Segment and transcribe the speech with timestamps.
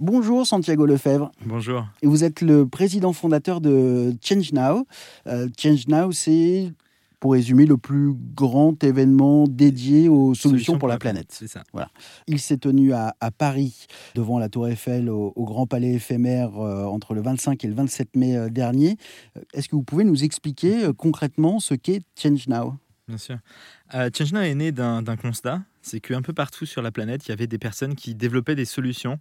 [0.00, 1.30] Bonjour Santiago Lefebvre.
[1.46, 1.86] Bonjour.
[2.02, 4.88] Et vous êtes le président fondateur de Change Now.
[5.28, 6.72] Euh, Change Now, c'est,
[7.20, 11.28] pour résumer, le plus grand événement dédié aux solutions, pour, la, planète.
[11.30, 11.62] C'est ça.
[11.72, 11.90] Voilà.
[12.26, 13.86] Il s'est tenu à, Paris,
[14.16, 18.16] devant la Tour Eiffel, au, Grand Palais éphémère, euh, entre le 25 et le 27
[18.16, 18.96] mai euh, dernier.
[19.52, 22.74] Est-ce que vous pouvez nous expliquer concrètement ce qu'est Change Now?
[23.06, 23.36] Bien sûr.
[23.92, 27.32] Change Now est né d'un constat, c'est qu'un peu partout sur la planète, il y
[27.32, 29.20] avait des personnes qui développaient des solutions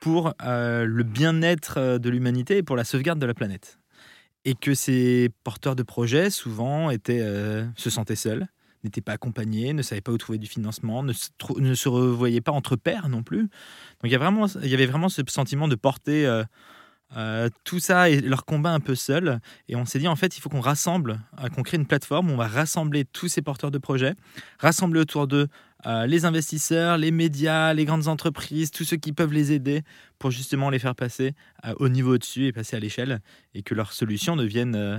[0.00, 3.78] pour euh, le bien-être euh, de l'humanité et pour la sauvegarde de la planète.
[4.46, 8.48] Et que ces porteurs de projets, souvent, étaient, euh, se sentaient seuls,
[8.82, 11.28] n'étaient pas accompagnés, ne savaient pas où trouver du financement, ne se,
[11.58, 13.42] ne revoyaient pas entre pairs non plus.
[13.42, 16.42] Donc il y avait vraiment ce sentiment de porter
[17.64, 19.40] tout ça et leur combat un peu seul.
[19.68, 21.20] Et on s'est dit, en fait, il faut qu'on rassemble,
[21.54, 24.14] qu'on crée une plateforme où on va rassembler tous ces porteurs de projets,
[24.58, 25.48] rassembler autour d'eux
[25.86, 29.82] euh, les investisseurs, les médias, les grandes entreprises, tous ceux qui peuvent les aider
[30.18, 31.32] pour justement les faire passer
[31.64, 33.20] euh, au niveau au-dessus et passer à l'échelle
[33.54, 34.98] et que leur solution devienne euh,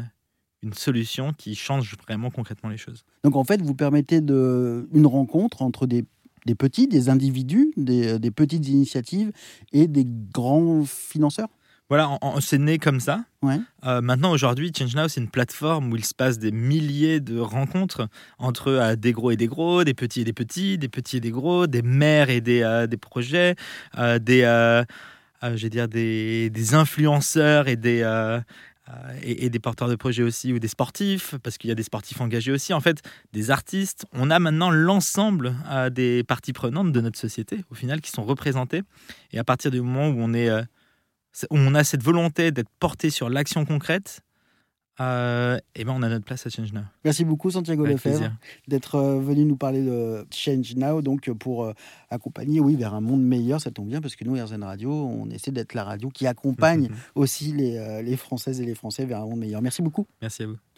[0.63, 3.03] une solution qui change vraiment concrètement les choses.
[3.23, 6.05] Donc en fait, vous permettez une rencontre entre des,
[6.55, 9.31] petits, des individus, des petites initiatives
[9.73, 11.49] et des grands financeurs?
[11.91, 13.25] Voilà, c'est né comme ça.
[13.43, 17.37] Euh, maintenant, aujourd'hui, Change Now, c'est une plateforme où il se passe des milliers de
[17.37, 18.07] rencontres
[18.39, 21.19] entre euh, des gros et des gros, des petits et des petits, des petits et
[21.19, 23.57] des gros, des maires et des, euh, des projets,
[23.97, 24.85] des,
[25.69, 28.09] dire des, des, influenceurs et des,
[29.21, 32.21] et, des porteurs de projets aussi, ou des sportifs, parce qu'il y a des sportifs
[32.21, 33.01] engagés aussi, en fait,
[33.33, 34.05] des artistes.
[34.13, 35.55] On a maintenant l'ensemble
[35.91, 38.83] des parties prenantes de notre société, au final, qui sont représentées.
[39.33, 40.49] Et à partir du moment où on est
[41.49, 44.21] on a cette volonté d'être porté sur l'action concrète,
[44.99, 46.81] euh, et ben on a notre place à Change Now.
[47.03, 48.31] Merci beaucoup Santiago Lefebvre
[48.67, 51.73] d'être euh, venu nous parler de Change Now, donc pour euh,
[52.09, 53.61] accompagner, oui, vers un monde meilleur.
[53.61, 56.89] Ça tombe bien parce que nous, RZN Radio, on essaie d'être la radio qui accompagne
[57.15, 59.61] aussi les, les Françaises et les Français vers un monde meilleur.
[59.61, 60.05] Merci beaucoup.
[60.21, 60.57] Merci à vous.